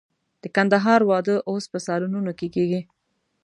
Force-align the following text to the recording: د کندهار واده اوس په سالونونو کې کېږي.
د 0.41 0.43
کندهار 0.55 1.01
واده 1.09 1.35
اوس 1.49 1.65
په 1.73 1.79
سالونونو 1.87 2.31
کې 2.39 2.47
کېږي. 2.55 2.81